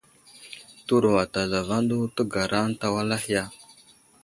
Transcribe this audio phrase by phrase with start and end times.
[0.85, 3.43] Təwuro ata zlavaŋ ɗu təgara ənta wal ahe ya?